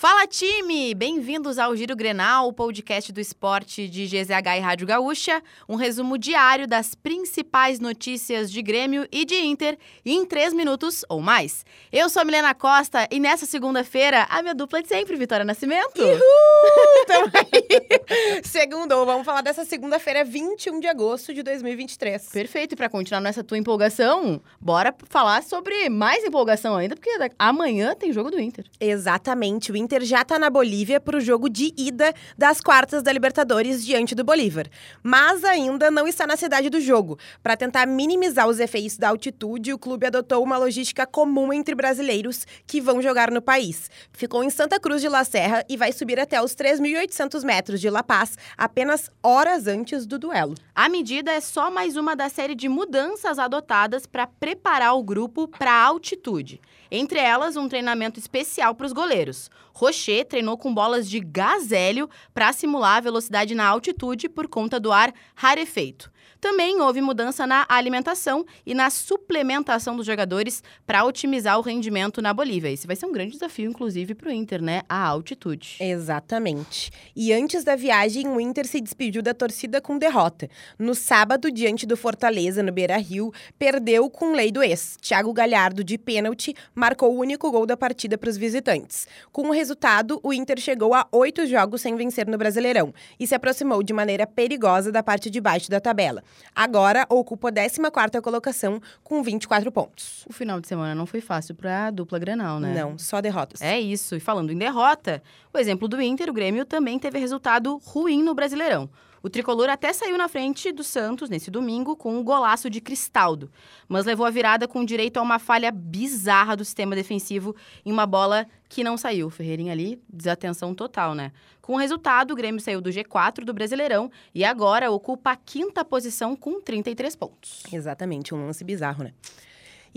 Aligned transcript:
Fala 0.00 0.28
time! 0.28 0.94
Bem-vindos 0.94 1.58
ao 1.58 1.74
Giro 1.74 1.96
Grenal, 1.96 2.46
o 2.46 2.52
podcast 2.52 3.10
do 3.10 3.20
esporte 3.20 3.88
de 3.88 4.06
GZH 4.06 4.56
e 4.56 4.60
Rádio 4.60 4.86
Gaúcha. 4.86 5.42
Um 5.68 5.74
resumo 5.74 6.16
diário 6.16 6.68
das 6.68 6.94
principais 6.94 7.80
notícias 7.80 8.48
de 8.48 8.62
Grêmio 8.62 9.08
e 9.10 9.24
de 9.24 9.34
Inter 9.34 9.76
em 10.06 10.24
três 10.24 10.52
minutos 10.52 11.04
ou 11.08 11.20
mais. 11.20 11.66
Eu 11.90 12.08
sou 12.08 12.22
a 12.22 12.24
Milena 12.24 12.54
Costa 12.54 13.08
e 13.10 13.18
nessa 13.18 13.44
segunda-feira, 13.44 14.24
a 14.30 14.40
minha 14.40 14.54
dupla 14.54 14.80
de 14.80 14.86
sempre, 14.86 15.16
Vitória 15.16 15.44
Nascimento. 15.44 16.00
Uhul! 16.00 17.04
Tamo 17.08 17.32
aí. 17.34 17.88
Segundo, 18.42 19.04
vamos 19.04 19.24
falar 19.24 19.42
dessa 19.42 19.64
segunda-feira, 19.64 20.24
21 20.24 20.80
de 20.80 20.86
agosto 20.86 21.34
de 21.34 21.42
2023. 21.42 22.28
Perfeito, 22.30 22.72
e 22.72 22.76
para 22.76 22.88
continuar 22.88 23.20
nessa 23.20 23.44
tua 23.44 23.58
empolgação, 23.58 24.40
bora 24.60 24.94
falar 25.08 25.42
sobre 25.42 25.88
mais 25.90 26.24
empolgação 26.24 26.74
ainda, 26.74 26.94
porque 26.94 27.10
amanhã 27.38 27.94
tem 27.94 28.12
jogo 28.12 28.30
do 28.30 28.40
Inter. 28.40 28.64
Exatamente, 28.80 29.70
o 29.70 29.76
Inter 29.76 30.04
já 30.04 30.22
está 30.22 30.38
na 30.38 30.48
Bolívia 30.48 31.00
para 31.00 31.18
o 31.18 31.20
jogo 31.20 31.50
de 31.50 31.74
ida 31.76 32.14
das 32.36 32.60
quartas 32.60 33.02
da 33.02 33.12
Libertadores 33.12 33.84
diante 33.84 34.14
do 34.14 34.24
Bolívar, 34.24 34.66
mas 35.02 35.44
ainda 35.44 35.90
não 35.90 36.08
está 36.08 36.26
na 36.26 36.36
cidade 36.36 36.70
do 36.70 36.80
jogo. 36.80 37.18
Para 37.42 37.56
tentar 37.56 37.86
minimizar 37.86 38.48
os 38.48 38.58
efeitos 38.58 38.96
da 38.96 39.10
altitude, 39.10 39.72
o 39.72 39.78
clube 39.78 40.06
adotou 40.06 40.42
uma 40.42 40.56
logística 40.56 41.06
comum 41.06 41.52
entre 41.52 41.74
brasileiros 41.74 42.46
que 42.66 42.80
vão 42.80 43.02
jogar 43.02 43.30
no 43.30 43.42
país. 43.42 43.90
Ficou 44.12 44.42
em 44.42 44.50
Santa 44.50 44.80
Cruz 44.80 45.02
de 45.02 45.08
La 45.08 45.24
Serra 45.24 45.64
e 45.68 45.76
vai 45.76 45.92
subir 45.92 46.18
até 46.18 46.40
os 46.40 46.54
3.800 46.54 47.44
metros 47.44 47.80
de 47.80 47.90
La 47.90 47.97
Paz 48.02 48.36
apenas 48.56 49.10
horas 49.22 49.66
antes 49.66 50.06
do 50.06 50.18
duelo. 50.18 50.54
A 50.74 50.88
medida 50.88 51.32
é 51.32 51.40
só 51.40 51.70
mais 51.70 51.96
uma 51.96 52.14
da 52.14 52.28
série 52.28 52.54
de 52.54 52.68
mudanças 52.68 53.38
adotadas 53.38 54.06
para 54.06 54.26
preparar 54.26 54.96
o 54.96 55.02
grupo 55.02 55.48
para 55.48 55.72
a 55.72 55.84
altitude. 55.84 56.60
Entre 56.90 57.18
elas, 57.18 57.56
um 57.56 57.68
treinamento 57.68 58.18
especial 58.18 58.74
para 58.74 58.86
os 58.86 58.92
goleiros. 58.92 59.50
Rocher 59.72 60.24
treinou 60.24 60.56
com 60.56 60.74
bolas 60.74 61.08
de 61.08 61.20
gás 61.20 61.70
hélio 61.70 62.08
para 62.32 62.52
simular 62.52 62.96
a 62.96 63.00
velocidade 63.00 63.54
na 63.54 63.66
altitude 63.66 64.28
por 64.28 64.48
conta 64.48 64.80
do 64.80 64.90
ar 64.90 65.12
rarefeito. 65.34 66.10
Também 66.40 66.80
houve 66.80 67.00
mudança 67.00 67.46
na 67.46 67.66
alimentação 67.68 68.46
e 68.64 68.72
na 68.72 68.90
suplementação 68.90 69.96
dos 69.96 70.06
jogadores 70.06 70.62
para 70.86 71.04
otimizar 71.04 71.58
o 71.58 71.62
rendimento 71.62 72.22
na 72.22 72.32
Bolívia. 72.32 72.70
Esse 72.70 72.86
vai 72.86 72.94
ser 72.94 73.06
um 73.06 73.12
grande 73.12 73.32
desafio, 73.32 73.68
inclusive, 73.68 74.14
para 74.14 74.28
o 74.28 74.32
Inter, 74.32 74.62
né? 74.62 74.82
A 74.88 75.04
altitude. 75.04 75.76
Exatamente. 75.80 76.92
E 77.14 77.32
antes 77.32 77.64
da 77.64 77.74
viagem, 77.74 77.87
o 78.34 78.40
Inter 78.40 78.66
se 78.66 78.80
despediu 78.80 79.22
da 79.22 79.32
torcida 79.32 79.80
com 79.80 79.98
derrota. 79.98 80.48
No 80.78 80.94
sábado, 80.94 81.50
diante 81.50 81.86
do 81.86 81.96
Fortaleza, 81.96 82.62
no 82.62 82.72
Beira 82.72 82.96
Rio, 82.96 83.32
perdeu 83.58 84.08
com 84.10 84.32
lei 84.32 84.52
do 84.52 84.62
ex. 84.62 84.96
Thiago 85.00 85.32
Galhardo, 85.32 85.82
de 85.82 85.96
pênalti, 85.96 86.54
marcou 86.74 87.14
o 87.14 87.18
único 87.18 87.50
gol 87.50 87.66
da 87.66 87.76
partida 87.76 88.18
para 88.18 88.30
os 88.30 88.36
visitantes. 88.36 89.06
Com 89.32 89.48
o 89.48 89.52
resultado, 89.52 90.20
o 90.22 90.32
Inter 90.32 90.58
chegou 90.60 90.94
a 90.94 91.06
oito 91.12 91.46
jogos 91.46 91.80
sem 91.80 91.96
vencer 91.96 92.26
no 92.26 92.36
Brasileirão 92.36 92.92
e 93.18 93.26
se 93.26 93.34
aproximou 93.34 93.82
de 93.82 93.92
maneira 93.92 94.26
perigosa 94.26 94.92
da 94.92 95.02
parte 95.02 95.30
de 95.30 95.40
baixo 95.40 95.70
da 95.70 95.80
tabela. 95.80 96.22
Agora 96.54 97.06
ocupa 97.08 97.48
a 97.48 97.52
14 97.90 98.20
colocação 98.22 98.80
com 99.02 99.22
24 99.22 99.70
pontos. 99.72 100.24
O 100.28 100.32
final 100.32 100.60
de 100.60 100.68
semana 100.68 100.94
não 100.94 101.06
foi 101.06 101.20
fácil 101.20 101.54
para 101.54 101.86
a 101.86 101.90
dupla 101.90 102.18
Grenal, 102.18 102.60
né? 102.60 102.74
Não, 102.74 102.98
só 102.98 103.20
derrotas. 103.20 103.62
É 103.62 103.80
isso. 103.80 104.14
E 104.16 104.20
falando 104.20 104.52
em 104.52 104.56
derrota, 104.58 105.22
o 105.52 105.58
exemplo 105.58 105.88
do 105.88 106.00
Inter, 106.00 106.28
o 106.28 106.32
Grêmio 106.32 106.64
também 106.64 106.98
teve 106.98 107.18
resultado 107.18 107.77
ruim 107.82 108.22
no 108.22 108.34
Brasileirão. 108.34 108.90
O 109.22 109.28
tricolor 109.28 109.68
até 109.68 109.92
saiu 109.92 110.16
na 110.16 110.28
frente 110.28 110.70
do 110.70 110.84
Santos 110.84 111.28
nesse 111.28 111.50
domingo 111.50 111.96
com 111.96 112.16
um 112.16 112.22
golaço 112.22 112.70
de 112.70 112.80
Cristaldo, 112.80 113.50
mas 113.88 114.06
levou 114.06 114.24
a 114.24 114.30
virada 114.30 114.68
com 114.68 114.84
direito 114.84 115.16
a 115.16 115.22
uma 115.22 115.38
falha 115.40 115.72
bizarra 115.72 116.56
do 116.56 116.64
sistema 116.64 116.94
defensivo 116.94 117.54
em 117.84 117.90
uma 117.90 118.06
bola 118.06 118.46
que 118.68 118.84
não 118.84 118.96
saiu. 118.96 119.28
Ferreirinha 119.28 119.72
ali, 119.72 120.00
desatenção 120.08 120.72
total, 120.74 121.14
né? 121.14 121.32
Com 121.60 121.74
o 121.74 121.78
resultado, 121.78 122.30
o 122.30 122.36
Grêmio 122.36 122.60
saiu 122.60 122.80
do 122.80 122.90
G4 122.90 123.44
do 123.44 123.52
Brasileirão 123.52 124.10
e 124.34 124.44
agora 124.44 124.90
ocupa 124.90 125.32
a 125.32 125.36
quinta 125.36 125.84
posição 125.84 126.36
com 126.36 126.60
33 126.60 127.16
pontos. 127.16 127.62
Exatamente, 127.72 128.34
um 128.34 128.46
lance 128.46 128.62
bizarro, 128.64 129.02
né? 129.02 129.12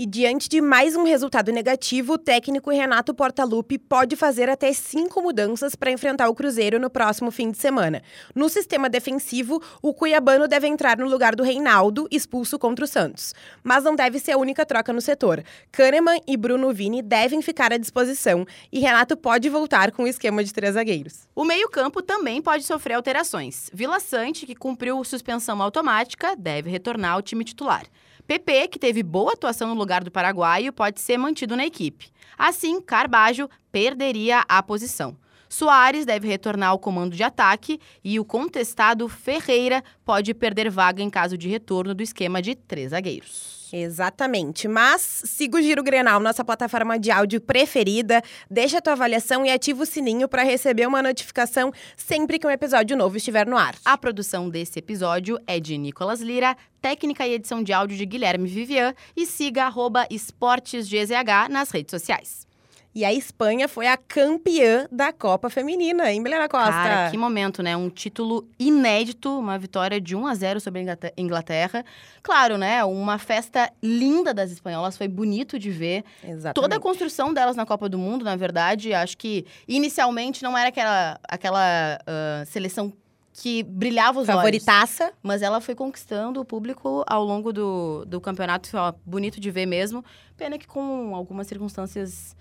E 0.02 0.06
diante 0.08 0.50
de 0.50 0.60
mais 0.62 0.96
um 0.96 1.04
resultado 1.04 1.52
negativo, 1.52 2.14
o 2.14 2.18
técnico 2.18 2.72
Renato 2.72 3.14
Portaluppi 3.14 3.78
pode 3.78 4.16
fazer 4.16 4.50
até 4.50 4.74
cinco 4.74 5.22
mudanças 5.22 5.76
para 5.76 5.92
enfrentar 5.92 6.28
o 6.28 6.34
Cruzeiro 6.34 6.80
no 6.80 6.90
próximo 6.90 7.30
fim 7.30 7.52
de 7.52 7.60
semana. 7.60 8.02
No 8.34 8.50
sistema 8.50 8.90
defensivo, 8.90 9.62
o 9.80 9.94
Cuiabano 9.94 10.48
deve 10.48 10.66
entrar 10.66 10.98
no 10.98 11.08
lugar 11.08 11.36
do 11.36 11.44
Reinaldo, 11.44 12.08
expulso 12.10 12.58
contra 12.58 12.84
o 12.84 12.88
Santos. 12.88 13.36
Mas 13.64 13.84
não 13.84 13.96
deve 13.96 14.18
ser 14.18 14.32
a 14.32 14.40
única 14.40 14.66
troca 14.66 14.92
no 14.92 15.02
setor. 15.02 15.44
Kahneman 15.72 16.20
e 16.28 16.36
Bruno 16.36 16.74
Vini 16.74 17.04
devem 17.04 17.40
ficar 17.40 17.72
à 17.72 17.78
disposição 17.78 18.44
e 18.72 18.80
Renato 18.80 19.16
pode 19.16 19.50
voltar 19.50 19.92
com 19.92 20.02
o 20.02 20.08
esquema 20.08 20.44
de 20.44 20.52
três 20.52 20.74
zagueiros. 20.74 21.28
O 21.36 21.46
meio-campo 21.46 22.02
também 22.02 22.42
pode 22.42 22.64
sofrer 22.64 22.96
alterações. 22.96 23.70
Vila 23.72 24.00
Sante, 24.00 24.48
que 24.48 24.56
cumpriu 24.56 25.04
suspensão 25.04 25.62
automática, 25.62 26.36
deve 26.36 26.72
retornar 26.72 27.14
ao 27.14 27.22
time 27.22 27.44
titular. 27.44 27.86
PP, 28.32 28.70
que 28.70 28.80
teve 28.80 29.04
boa 29.04 29.34
atuação 29.34 29.68
no 29.68 29.74
lugar 29.74 30.06
do 30.06 30.10
paraguaio, 30.10 30.72
pode 30.72 31.02
ser 31.02 31.18
mantido 31.18 31.54
na 31.58 31.66
equipe. 31.66 32.10
Assim, 32.38 32.80
Carbajo 32.80 33.50
perderia 33.70 34.46
a 34.48 34.64
posição. 34.64 35.18
Soares 35.52 36.06
deve 36.06 36.30
retornar 36.30 36.70
ao 36.70 36.80
comando 36.80 37.14
de 37.14 37.24
ataque 37.24 37.78
e 38.02 38.18
o 38.18 38.24
contestado 38.24 39.10
Ferreira 39.10 39.84
pode 40.06 40.34
perder 40.34 40.70
vaga 40.70 41.04
em 41.04 41.10
caso 41.10 41.38
de 41.38 41.50
retorno 41.50 41.94
do 41.94 42.02
esquema 42.02 42.42
de 42.42 42.56
três 42.56 42.92
zagueiros. 42.92 43.70
Exatamente. 43.74 44.66
Mas 44.70 45.02
siga 45.26 45.58
o 45.58 45.62
Giro 45.62 45.84
Grenal, 45.84 46.22
nossa 46.22 46.44
plataforma 46.46 46.98
de 46.98 47.12
áudio 47.12 47.42
preferida. 47.42 48.22
Deixa 48.50 48.78
a 48.78 48.82
tua 48.82 48.94
avaliação 48.94 49.46
e 49.46 49.50
ativa 49.50 49.84
o 49.84 49.86
sininho 49.86 50.30
para 50.30 50.44
receber 50.44 50.88
uma 50.88 51.04
notificação 51.04 51.74
sempre 51.98 52.40
que 52.40 52.48
um 52.48 52.52
episódio 52.52 52.96
novo 52.96 53.18
estiver 53.18 53.46
no 53.46 53.58
ar. 53.58 53.76
A 53.84 53.98
produção 53.98 54.50
desse 54.50 54.80
episódio 54.80 55.38
é 55.46 55.60
de 55.60 55.78
Nicolas 55.78 56.22
Lira, 56.22 56.56
técnica 56.82 57.28
e 57.28 57.34
edição 57.34 57.62
de 57.62 57.74
áudio 57.74 57.98
de 57.98 58.06
Guilherme 58.06 58.48
Vivian 58.48 58.94
e 59.18 59.26
siga 59.26 59.66
arroba 59.66 60.08
esportesgzh 60.10 61.50
nas 61.50 61.72
redes 61.72 61.92
sociais. 61.92 62.50
E 62.94 63.06
a 63.06 63.14
Espanha 63.14 63.70
foi 63.70 63.88
a 63.88 63.96
campeã 63.96 64.86
da 64.92 65.14
Copa 65.14 65.50
Feminina, 65.50 66.12
hein, 66.12 66.20
Milena 66.20 66.50
Costa? 66.50 66.72
Cara, 66.72 67.10
que 67.10 67.18
momento, 67.18 67.64
né? 67.64 67.76
Um 67.76 67.90
título 67.90 68.46
inédito, 68.60 69.40
uma 69.40 69.58
vitória 69.58 70.00
de 70.02 70.14
1 70.14 70.28
a 70.28 70.36
0 70.36 70.60
sobre 70.60 70.82
a 70.82 71.12
Inglaterra. 71.16 71.86
Claro, 72.22 72.58
né? 72.58 72.84
Uma 72.84 73.18
festa 73.18 73.72
linda 73.82 74.34
das 74.34 74.52
espanholas, 74.52 74.98
foi 74.98 75.08
bonito 75.08 75.58
de 75.58 75.72
ver. 75.72 76.04
Exatamente. 76.22 76.54
Toda 76.56 76.76
a 76.76 76.80
construção 76.80 77.34
delas 77.34 77.56
na 77.56 77.66
Copa 77.66 77.88
do 77.88 77.98
Mundo, 77.98 78.26
na 78.26 78.36
verdade, 78.36 78.94
acho 78.94 79.18
que 79.18 79.46
inicialmente 79.66 80.44
não 80.44 80.58
era 80.58 80.68
aquela, 80.68 81.18
aquela 81.30 81.98
uh, 82.02 82.46
seleção 82.46 82.92
que 83.34 83.64
brilhava 83.64 84.20
os 84.20 84.28
Favoritaça. 84.28 85.06
olhos. 85.06 85.16
Mas 85.24 85.42
ela 85.42 85.62
foi 85.62 85.76
conquistando 85.76 86.42
o 86.42 86.46
público 86.46 87.06
ao 87.08 87.24
longo 87.24 87.54
do, 87.54 88.04
do 88.06 88.20
campeonato. 88.20 88.68
Foi 88.68 88.80
bonito 89.06 89.40
de 89.40 89.50
ver 89.50 89.66
mesmo. 89.66 90.04
Pena 90.36 90.58
que 90.58 90.68
com 90.68 91.16
algumas 91.16 91.48
circunstâncias 91.48 92.36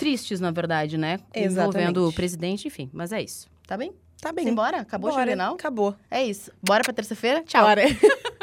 tristes, 0.00 0.40
na 0.40 0.50
verdade, 0.50 0.96
né? 0.96 1.20
Exatamente. 1.34 1.52
Envolvendo 1.52 2.08
o 2.08 2.12
presidente, 2.12 2.66
enfim. 2.66 2.88
Mas 2.92 3.12
é 3.12 3.22
isso. 3.22 3.46
Tá 3.66 3.76
bem? 3.76 3.92
Tá 4.20 4.32
bem. 4.32 4.44
Simbora? 4.46 4.78
Acabou 4.80 5.10
Bora. 5.10 5.22
o 5.22 5.24
Juvenal? 5.24 5.54
Acabou. 5.54 5.94
É 6.10 6.24
isso. 6.24 6.50
Bora 6.62 6.82
pra 6.82 6.92
terça-feira? 6.92 7.42
Tchau. 7.44 7.64
Bora. 7.64 7.82